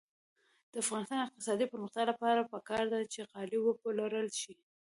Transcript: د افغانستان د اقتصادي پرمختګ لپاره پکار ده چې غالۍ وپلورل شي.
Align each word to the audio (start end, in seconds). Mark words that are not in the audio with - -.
د 0.71 0.73
افغانستان 0.83 1.21
د 1.25 1.27
اقتصادي 1.29 1.65
پرمختګ 1.73 2.03
لپاره 2.11 2.49
پکار 2.53 2.83
ده 2.93 2.99
چې 3.13 3.19
غالۍ 3.31 3.59
وپلورل 3.61 4.27
شي. 4.41 4.53